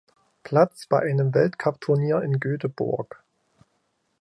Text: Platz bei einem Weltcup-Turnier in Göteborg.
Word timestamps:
Platz 0.41 0.87
bei 0.87 0.99
einem 0.99 1.35
Weltcup-Turnier 1.35 2.21
in 2.23 2.39
Göteborg. 2.39 3.23